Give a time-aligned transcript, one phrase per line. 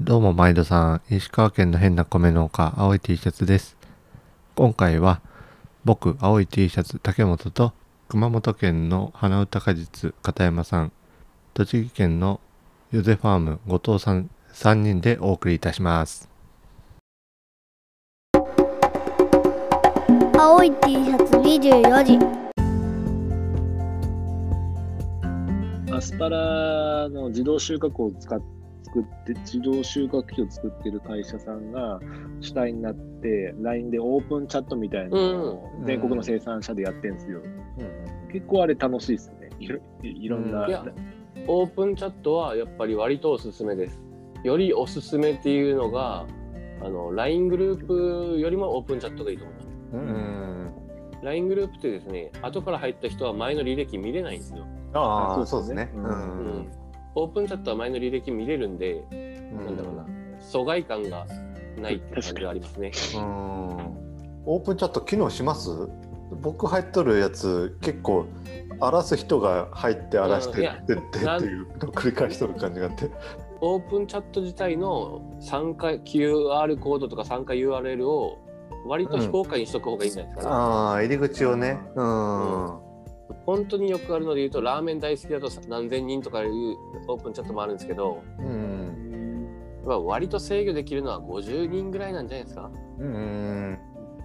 [0.00, 3.76] どうも毎度さん、石川県の変な米農家、青い T シャツです。
[4.56, 5.20] 今回は、
[5.84, 7.72] 僕、青い T シャツ、竹本と、
[8.08, 10.92] 熊本県の花歌果実、片山さん、
[11.54, 12.40] 栃木県の
[12.90, 16.28] ゆぜファーム、後藤さん、3人でお送りいたします。
[20.36, 22.18] 青い T シャツ24時
[25.94, 28.42] アスパラの自動収穫を使っ
[28.84, 32.00] 作って、自動収穫機を作ってる会社さんが
[32.40, 37.40] 主体になって、LINE でオープンチャットみたいなのをうん全国の生産者でやってるんですよ。
[38.30, 39.50] 結構あれ楽しいですね。
[39.58, 40.66] いろいろんな。
[40.66, 40.84] いや
[41.46, 44.00] オープンチャットはやっぱり割とおすすめです。
[44.44, 46.26] よりおすすめっていうのが、
[46.82, 49.68] あの LINE グループよりもオープンチャットがいいと思います。
[49.94, 50.72] うん。
[51.22, 54.66] LINE グループってですね、後から入った人は前の履歴見れないんですよ。
[54.92, 55.90] ああ、そそううですすね。
[55.94, 56.08] うんう
[56.60, 56.68] ん。
[57.14, 59.04] オープンチャットは前の履歴見れるんで、
[59.52, 60.06] なんだろうな、
[60.40, 61.26] 疎外感が
[61.80, 62.92] ないっていう感じがありますね。
[63.14, 63.22] うん。
[64.46, 65.70] オープンチャット機能します？
[66.42, 68.26] 僕入っとるやつ結構
[68.80, 73.10] 荒らす人が入って荒らしてってってっていうのを繰り返しとる感じがあって。
[73.60, 78.38] オープンチャット自体の参加 QR コードとか参加 URL を
[78.86, 80.56] 割と非公開にしとく方がいいんじゃないですかね。
[80.56, 81.78] ああ入り口をね。
[81.94, 82.83] うん
[83.46, 86.50] 本当によくあるので言うとラーメン大好きだと何千人とかいう
[87.08, 89.48] オープンチャットもあるんですけど、うん
[89.86, 92.70] まあ、割と制御できるのは50人ぐらいなんじゃないですか？
[92.98, 93.78] うん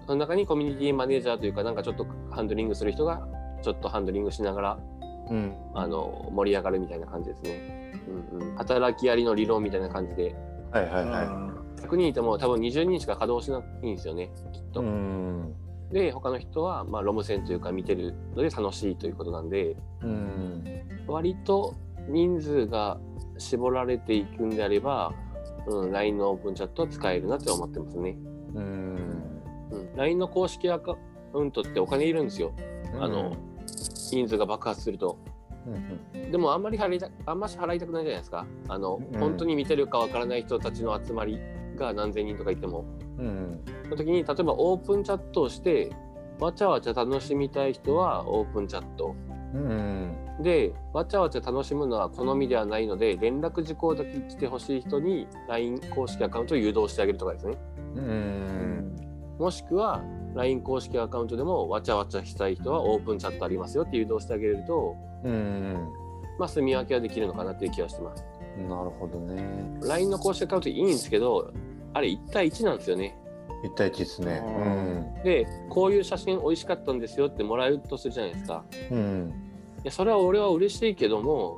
[0.05, 3.27] その中にコミュニティマネージャーというかなんかちょっとハンドリングする人が
[3.61, 4.79] ちょっとハンドリングしながら
[5.29, 5.53] うん。
[5.75, 7.93] あの盛り上がるみたいな感じですね、
[8.31, 10.35] うんうん、働きありの理論みたいな感じで。
[10.71, 15.55] はいはいはあ100人いても多分20人しか稼働しないんですよねきっいと、うん
[15.91, 20.63] で他の人はまあロム線というか見てるので楽しいということなんでうん
[21.07, 21.75] 割と
[22.07, 22.99] 人数が
[23.37, 25.13] 絞られていくんであれば、
[25.67, 28.17] うん、LINE のオープンチャットは使えるなって思ってますね。
[28.53, 28.95] うん
[29.71, 30.95] うん、LINE の公式アカ
[31.33, 32.51] ウントってお金いるんですよ。
[32.99, 33.35] あの
[34.11, 35.17] 人数が爆発すると。
[35.67, 35.71] う
[36.27, 38.45] んでもあんまり払いたあんまし払いたくないじゃないですか。
[38.67, 41.39] あの、うん本当に見てるかわからない人たちの集まり
[41.75, 42.85] が何千人とかいても。
[43.19, 45.91] うんその時に例えばオープンチャットをして
[46.39, 49.15] わちゃわちゃ楽しみたい人はオープンチャット。
[49.53, 57.57] うんでわちゃわちゃ楽しむのは好みではないので連絡事項だけ来てほしい人に LINE 公式アカウントを誘導してあげるとかですね。
[57.95, 58.95] うん
[59.39, 60.01] もしくは
[60.35, 65.89] LINE 公式アカウントでもわちゃわちゃしたい人はオープンチャットありますよって誘導してあげるとうん
[66.37, 68.23] まあ住み分けはできるのかなっていう気がしてます。
[68.67, 69.79] なるほどね。
[69.83, 71.51] LINE の公式アカウントいいんですけど
[71.93, 73.15] あれ1対1なんですよね。
[73.63, 74.41] 一対一ですね。
[75.23, 78.63] でこういう写真美味しかったんですよってもらうとするじゃないですか。
[78.91, 79.33] うん。
[79.79, 81.57] いやそれは俺は嬉しいけども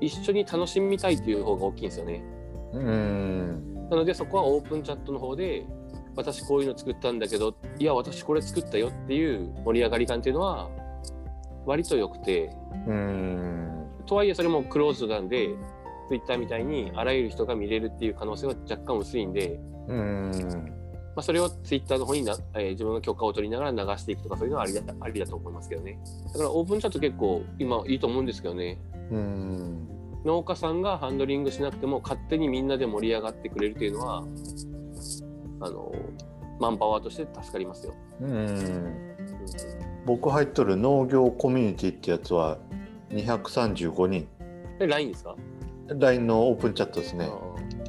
[0.00, 2.22] 一緒に楽しみたいっていう方が大きいんですよね。
[2.72, 3.88] うん。
[3.90, 5.66] なのでそこはオープンチャットの方で
[6.16, 10.70] 私こういうの作ったんだけどいや私これ作ったよっていう盛り上がり感っていうのは
[11.66, 12.50] 割と良くて。
[12.86, 13.86] うん。
[14.06, 15.50] とはいえそれもクローズドなんで
[16.08, 20.30] Twitter みたいにあらゆる人が見れるっていう可能性は若干薄いんで、うん。
[21.14, 25.98] まあ、それを Twitter の方にな、えー自分の許可を取りながら流していくとかそういうのはありだありだと思いますけどね。
[26.32, 28.78] だからオープンチャット結構今いいと思うんですけどね。
[29.10, 29.88] うん。
[30.24, 34.24] 農家さんがハンドリングしなくても勝手にみんなで盛り上がってくれるっていうのは
[35.60, 35.92] あの
[36.60, 37.94] マンパワーとして助かりますよ。
[38.20, 39.14] うん。
[40.06, 42.58] 僕入っとる農業コミュニティってやつは
[43.10, 44.28] 235人。
[44.78, 45.36] で LINE ですか？
[45.98, 47.28] LINE のオープンチャットですね。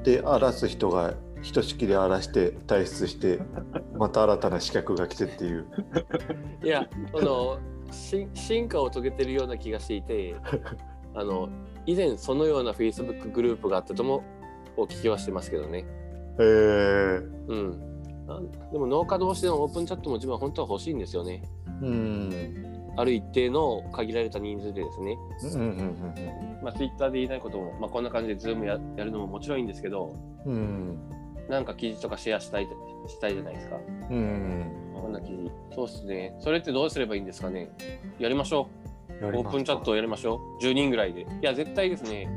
[0.03, 3.39] で荒らす人がひとしきり荒らして退出して
[3.95, 5.65] また新たな資格が来てっていう。
[6.63, 7.59] いやあの
[7.91, 10.35] し進化を遂げてるような気がしていて
[11.13, 11.49] あの
[11.85, 14.23] 以前そのような Facebook グループがあったとも
[14.77, 15.85] お聞きはしてますけどね。
[16.39, 17.81] へえうん、
[18.27, 18.41] あ
[18.71, 21.43] でも農家同士でのオープンチャットも自分は本当は欲しいんですよね。
[21.81, 25.17] うんある一定の限られた人数でですね。
[25.55, 30.13] うんうんまあ、Twitter で言いたいことも、まあ、こんな感じで Zoom ややるのももちろんいいんですけど
[30.45, 30.99] うんうん
[31.49, 32.67] なんか記事とかシェアしたい
[33.07, 33.77] したいじゃないですか。
[34.09, 35.51] うんこんな記事。
[35.75, 36.35] そうっすね。
[36.39, 37.69] それってどうすればいいんですかね
[38.19, 38.69] やりましょ
[39.21, 39.25] う。
[39.25, 40.63] オープンチャットをやりましょう。
[40.63, 41.21] 10人ぐらいで。
[41.21, 42.29] いや、絶対ですね、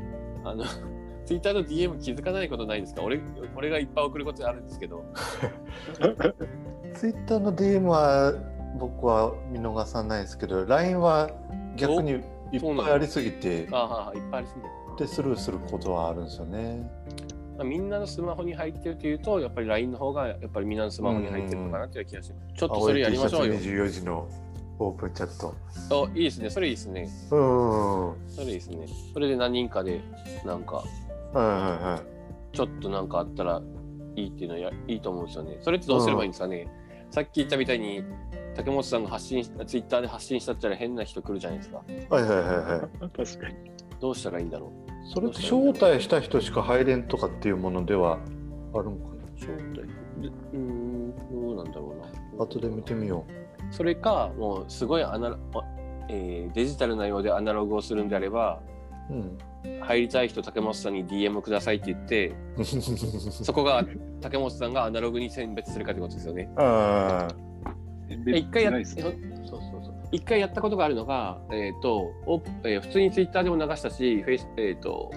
[0.43, 0.63] あの、
[1.25, 3.01] Twitter の DM 気づかないことないですか？
[3.03, 3.19] 俺
[3.55, 5.03] 俺がいっぱい送ることあるんですけど。
[6.93, 8.33] ツイッターの DM は
[8.77, 11.29] 僕は見逃さないですけど LINE は
[11.75, 12.21] 逆にいっ
[12.61, 14.67] ぱいありすぎてああ、いっぱいありすぎて。
[14.97, 16.89] でスルーすることはあるんですよね。
[17.57, 22.53] まあ、みんなのスマホに入ってるというと、やっぱり LINE の方がやっぱりみんなのスマホに入ってるのかなっていう気がします。
[22.55, 23.53] ちょっとそれやりましょうよ。
[23.55, 24.27] 24時の
[24.79, 25.55] オープンチャット。
[26.07, 26.49] あいいですね。
[26.49, 27.09] それいいですね。
[27.31, 28.07] うん。
[28.09, 28.87] はそれいいですね。
[29.13, 30.01] それで何人かで、
[30.45, 30.83] なんか、
[31.33, 32.01] いはいは
[32.53, 32.55] い。
[32.55, 33.61] ちょっとなんかあったら
[34.15, 35.57] いいっていうのはやいいと思うんですよね。
[35.61, 36.67] それってどうすればいいんですかね、
[37.09, 38.03] さっき言ったみたいに
[38.55, 41.77] 竹本さんが発信しツイッターで発信したったら変な人来るじゃないですか。
[42.09, 43.09] はいはいはいはい。
[43.15, 43.55] 確かに。
[43.99, 45.13] どうしたらいいんだろう？
[45.13, 48.19] それって招待した人しか入れんとかっていうものでは
[48.73, 49.81] あるのか招待？
[50.21, 52.05] でうーんどうなんだろうな。
[52.05, 53.25] な後で見てみよ
[53.71, 55.37] それかもうすごいアナ
[56.09, 58.61] えーデジタルなようでアナログをするんであれば
[59.09, 59.13] う。
[59.13, 59.37] うん。
[59.81, 62.35] 入りたい人竹本さんに DM くださいって言って
[63.31, 63.85] そこが
[64.21, 66.49] 竹本さんがアナログに選別するかってことですよね。
[68.27, 68.81] 一回やっ
[70.11, 75.11] 一回やったことがあるのが、えーとオープえー普通にツイッターでも流したしフェイス、えー、と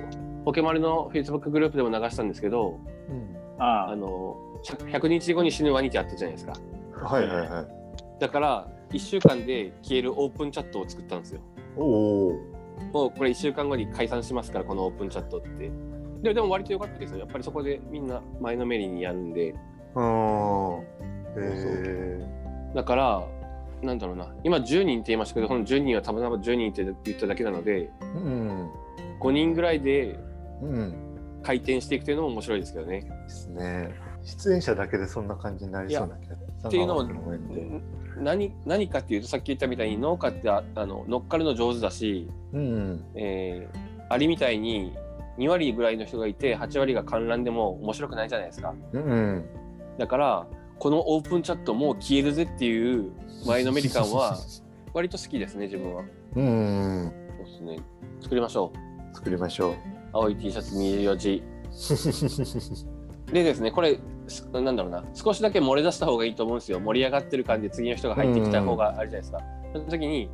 [0.44, 3.36] ポケマルのフェイスブックグループでも流したんですけどうん。
[3.58, 6.52] ああの100日後に死ぬワニってあったじゃないですか
[7.04, 7.66] はいはいはい。
[8.20, 11.40] だから1週間で消えるオープンチャットを作ったんですよ
[11.76, 12.59] おお。
[12.92, 15.70] もうこれ1週間後に解散しますからこのオープンチャットって
[16.22, 19.54] ででも割と良かったですよやっぱりそこでみんな前のめりにやるんで
[19.94, 20.78] あ
[22.74, 23.26] だから
[23.82, 27.90] なんだろうな今10人って言いましたけどこの10人はたまたま10人って言っただけなのでえ。
[28.02, 28.70] うん。
[29.20, 30.18] 5人ぐらいで
[30.62, 30.94] うん。
[31.42, 33.00] 回転していくというのも面白いですけどね。
[33.00, 33.94] ですね。
[34.24, 36.36] 出演者だけでそんな感じになりそうな気が
[36.68, 37.80] っていうのも
[38.18, 43.04] 何何かっていうとさっき言ったみたいに農家ってああの乗っかるの上手だし、うん。
[43.14, 44.92] えーアリみたいに
[45.38, 48.74] 2割ぐらいの人がいて8割が観覧でも面白くないじゃないですか。
[48.92, 49.44] うん。
[49.98, 50.46] だから
[50.80, 53.12] このオープンチャットもう消えるぜっていう
[53.46, 54.36] 前のめり感は
[54.92, 56.02] 割と好きですね自分は。
[56.34, 57.12] うん。
[57.36, 57.78] そうですね。
[58.20, 58.72] 作りましょ
[59.12, 59.16] う。
[59.16, 59.74] 作りましょう。
[60.12, 61.42] 青い T シャツ24時。
[63.32, 63.98] でですね、これ、
[64.28, 66.80] すなんだろうな、少しだけ漏れ出した方がいいと思うんですよ。
[66.80, 69.40] 盛り上がってる感じで次の人が入ってきた方があるじゃないですか。
[69.72, 70.30] その時に、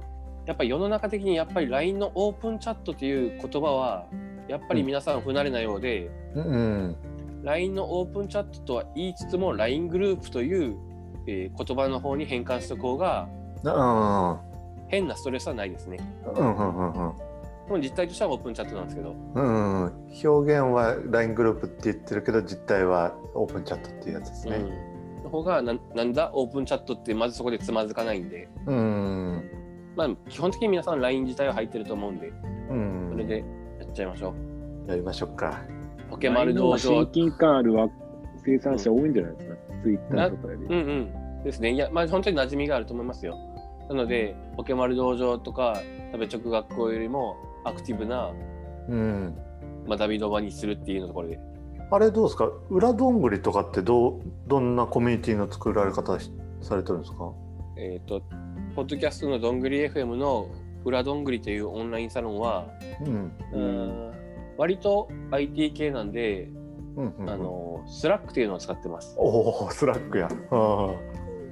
[0.46, 4.06] やっぱり世の中的にやっぱり LINE のオープンチャットという言葉は、
[4.48, 6.96] やっぱり皆さん不慣れなようで、うん。
[7.42, 10.76] LINE のオープンチャットとは言いつつも LINE グループという、
[11.26, 13.28] えー言葉の方に変換しておこうが、
[13.64, 14.40] あ
[14.88, 15.98] 変なストレスはないですね。
[16.24, 16.30] あ。
[16.30, 17.12] うんうんうんうん。
[17.66, 19.84] でも実態としてはオープンチャットなんですけど、うん、
[20.24, 24.56] 表現は LINE グループって言ってるけど実態はオープンチャットっていうやつですね。
[24.56, 29.50] うん、の方がななんだオープンチャットってまずそこでつまずかないんで、うん。
[29.96, 32.32] まあ、基本的に皆さん LINE 自体は入ってると思うんで、
[32.70, 33.08] うん。
[33.12, 33.38] それで
[33.80, 34.34] やっちゃいましょ
[34.86, 34.90] う。
[34.90, 35.60] やりましょうか。
[36.08, 36.78] ポケマル道場。
[36.78, 37.88] 親近感あるわ
[38.44, 40.54] 生産者多いんじゃないですか、ツイッターとかで。
[40.54, 40.76] うんう
[41.40, 41.42] ん。
[41.42, 41.72] ですね。
[41.72, 43.36] いや、まあ本当に馴染みがあると思いますよ。
[43.88, 45.80] なので、ポケマル道場とか、
[46.12, 47.36] 食べ直学校よりも
[47.66, 48.32] アクティブな
[48.88, 49.36] うん。
[49.88, 51.40] 学びの場にするっていうのところで。
[51.90, 52.50] あれどうですか？
[52.70, 57.32] 裏どんぐりとかってどうどんなコミュニティの作られ方しされてるんですか？
[57.78, 58.20] えっ、と、
[58.74, 60.48] ポッドキャストのどんぐり FM の
[60.84, 62.66] 裏どんぐりというオンラインサロンは、
[63.04, 63.60] うん。
[63.60, 64.12] ん
[64.56, 66.48] 割と IT 系なんで、
[66.96, 69.14] うんうんうん、あの、 Slackっていうのを使ってます。
[69.18, 70.28] おお Slackや。
[70.50, 70.94] あ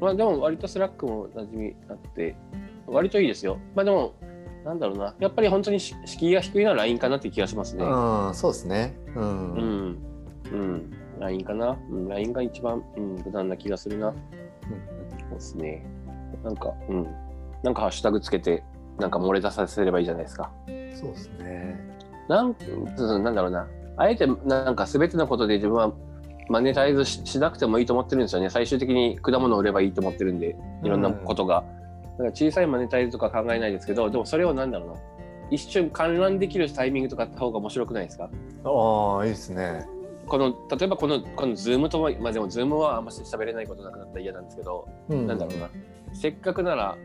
[0.01, 2.35] まあでも割と Slackも馴染みあって、
[2.87, 3.59] 割といいですよ。
[3.75, 4.15] まあでも、
[4.65, 7.85] なんだろうな、やっぱり本当にし敷居が低いのは LINE かなって気がしますね。
[7.87, 8.97] あ、うん、そうですね。
[9.15, 9.23] うん。
[9.23, 9.99] ううんん。
[10.53, 10.91] うん。
[11.21, 11.77] LINE かな。
[11.91, 14.11] うん、LINE が一番、うん、無難な気がするな。
[14.11, 15.85] そうですね。
[16.43, 17.07] なんか、うん。
[17.63, 18.65] なんかハッシュタグつけて、
[18.99, 20.51] なんか漏れ出させればいいじゃないですか。
[20.95, 21.79] そうですね。
[22.29, 22.57] なん
[22.97, 23.69] うんなんだろうな。
[23.97, 25.93] あえてなんか全てのことで自分は
[26.49, 28.51] マネタイズししなくてもいいと思ってるんですよね。
[28.51, 31.65] 最終的に果物を売ればいいと思ってるんで、いろんなことが。
[32.15, 34.95] だから小さいマネタイズとか考えないですけど、でもそれをなんだろうな。
[35.51, 38.31] 一瞬閲覧できるタイミングとかあった方が面白くないですか？
[38.65, 39.87] ああ、いいですね。
[40.27, 45.69] この例えばこのこの Zoomともまあでも Zoomはあんまし喋れないことなくなったら嫌なんですけど、うん、なんだろうな
[46.15, 46.97] せっかくなら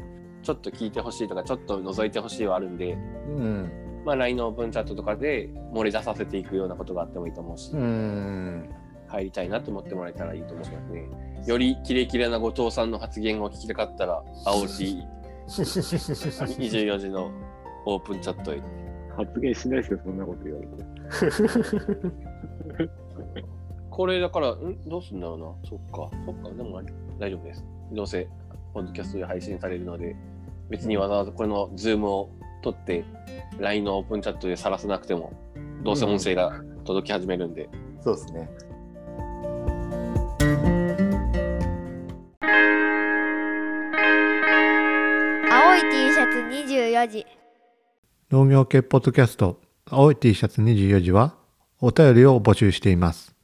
[0.42, 3.72] ちょっと聞いてほしいとかちょっと覗いてほしいはあるんで、うん。
[4.06, 8.70] まあ LINE のオープンチャットとかで漏れ出させていくようなことがあってもいいと思うし、うん。
[9.08, 11.10] 入りたいなと思ってもらえたらいいと思いますね。
[11.46, 15.04] よりキレキレな後藤さんの発言を聞きたかったら、青 T
[15.48, 17.32] 24時の
[17.86, 18.62] オープンチャットへ。
[19.16, 20.68] 発言しないですよ、そんなこと言われ
[22.88, 22.92] て。
[23.90, 24.78] これだから、ん？
[24.88, 25.46] どうすんだろうな。
[25.70, 26.82] そっか、そっか、でも
[27.20, 27.66] 大丈夫です。
[27.92, 28.28] どうせ、
[28.74, 30.16] ポッドキャストで配信されるので、
[30.70, 32.30] 別にわざわざこのズームを
[32.62, 33.04] 取って、
[33.60, 35.34] LINE のオープンチャットで晒さなくても、
[35.84, 37.68] どうせ音声が届き始めるんで、
[38.02, 38.50] そうですね。
[46.30, 47.26] 24時
[48.30, 49.60] 農業系ポッドキャスト
[49.90, 51.36] 青い T シャツ24時は
[51.82, 53.36] お便りを募集しています。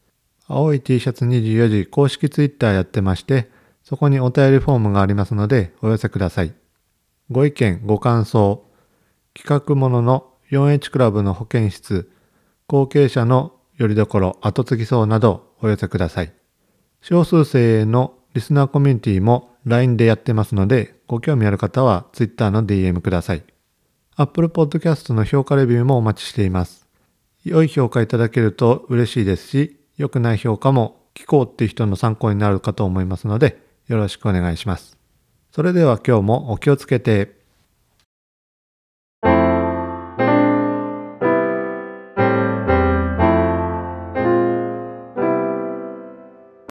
[0.47, 3.49] 青い T シャツ24時公式ツイッターやってまして、
[3.83, 6.53] そこにお便りフォームがありますのでお寄せください。
[7.31, 8.63] ご意見、ご感想、
[9.33, 12.11] 企画ものの 4H クラブの保健室、
[12.67, 16.31] 後継者のよりどころ、後継ぎそうなどお寄せください。
[17.01, 23.43] 少数生へのリスナーコミュニティも LINE でやってますので、ご興味ある方は Twitter の DM ください。
[24.17, 26.85] Apple Podcast の評価レビューもお待ちしています。
[27.45, 34.97] 良い評価いただけると嬉しいですし、良くない評価も聞こうっていう人の参考になるかと思いますので、よろしくお願いします。
[35.53, 37.44] それでは今日もお気をつけて。